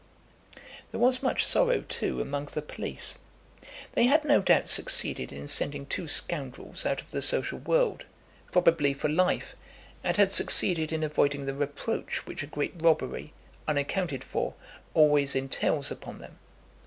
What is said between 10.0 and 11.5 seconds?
and had succeeded in avoiding